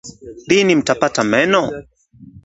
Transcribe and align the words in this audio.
Lini 0.47 0.75
mtapata 0.75 1.23
meno? 1.23 1.69